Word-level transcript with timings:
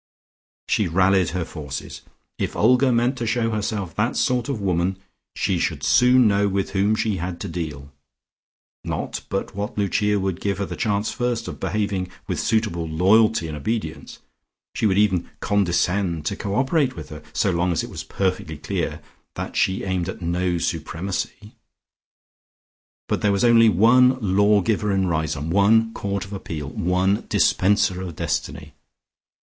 She 0.67 0.87
rallied 0.87 1.29
her 1.29 1.45
forces. 1.45 2.01
If 2.39 2.55
Olga 2.55 2.91
meant 2.91 3.19
to 3.19 3.27
show 3.27 3.51
herself 3.51 3.93
that 3.97 4.17
sort 4.17 4.49
of 4.49 4.59
woman, 4.59 4.97
she 5.35 5.59
should 5.59 5.83
soon 5.83 6.27
know 6.27 6.47
with 6.47 6.71
whom 6.71 6.95
she 6.95 7.17
had 7.17 7.39
to 7.41 7.47
deal. 7.47 7.91
Not 8.83 9.21
but 9.29 9.55
what 9.55 9.77
Lucia 9.77 10.19
would 10.19 10.41
give 10.41 10.57
her 10.57 10.65
the 10.65 10.75
chance 10.75 11.11
first 11.11 11.47
of 11.47 11.59
behaving 11.59 12.09
with 12.27 12.39
suitable 12.39 12.89
loyalty 12.89 13.47
and 13.47 13.55
obedience; 13.55 14.17
she 14.73 14.87
would 14.87 14.97
even 14.97 15.29
condescend 15.39 16.25
to 16.25 16.35
cooperate 16.35 16.95
with 16.95 17.09
her 17.09 17.21
so 17.31 17.51
long 17.51 17.71
as 17.71 17.83
it 17.83 17.89
was 17.91 18.03
perfectly 18.03 18.57
clear 18.57 19.01
that 19.35 19.55
she 19.55 19.83
aimed 19.83 20.09
at 20.09 20.19
no 20.19 20.57
supremacy. 20.57 21.53
But 23.07 23.21
there 23.21 23.31
was 23.31 23.43
only 23.43 23.69
one 23.69 24.17
lawgiver 24.19 24.91
in 24.91 25.05
Riseholme, 25.05 25.51
one 25.51 25.93
court 25.93 26.25
of 26.25 26.33
appeal, 26.33 26.69
one 26.71 27.27
dispenser 27.29 28.01
of 28.01 28.15
destiny. 28.15 28.73